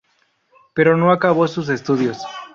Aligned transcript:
Pero 0.73 0.97
no 0.97 1.11
acabó 1.11 1.47
sus 1.47 1.69
estudios. 1.69 2.17